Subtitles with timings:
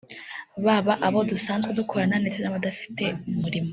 [0.65, 3.69] baba abo dusanzwe dukorana ndetse n’abadafite umurimo